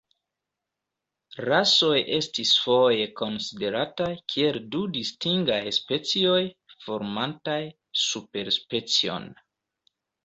Rasoj 1.49 1.97
estis 2.15 2.53
foje 2.61 3.03
konsiderataj 3.21 4.09
kiel 4.33 4.57
du 4.77 4.81
distingaj 4.97 5.61
specioj, 5.81 6.41
formantaj 6.87 7.59
superspecion. 8.07 9.33